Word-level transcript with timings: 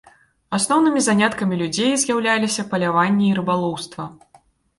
Асноўнымі 0.57 1.03
заняткамі 1.07 1.59
людзей 1.59 1.91
з'яўляліся 2.05 2.67
паляванне 2.73 3.29
і 3.29 3.37
рыбалоўства. 3.43 4.09